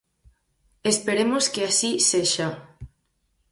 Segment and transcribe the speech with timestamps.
[0.91, 2.47] Esperemos que así sexa.